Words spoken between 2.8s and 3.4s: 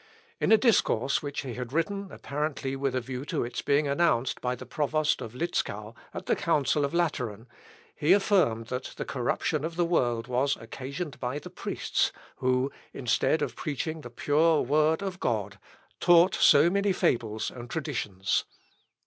a view